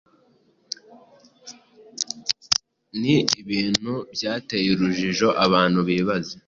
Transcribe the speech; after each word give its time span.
Ni 2.99 3.15
ibintu 3.41 3.93
byateye 4.13 4.67
urujijo, 4.73 5.27
abantu 5.45 5.79
bibaza 5.87 6.33